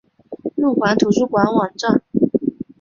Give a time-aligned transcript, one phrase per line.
[0.55, 2.01] 路环图书馆网站